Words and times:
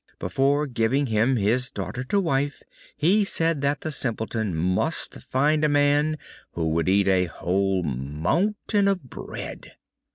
Before 0.17 0.65
giving 0.65 1.05
him 1.05 1.35
his 1.35 1.69
daughter 1.69 2.03
to 2.05 2.19
wife 2.19 2.63
he 2.97 3.23
said 3.23 3.61
that 3.61 3.81
the 3.81 3.91
Simpleton 3.91 4.55
must 4.55 5.21
find 5.21 5.63
a 5.63 5.69
man 5.69 6.17
who 6.53 6.69
would 6.69 6.89
eat 6.89 7.07
a 7.07 7.25
whole 7.25 7.83
mountain 7.83 8.87
of 8.87 9.03
bread. 9.03 9.73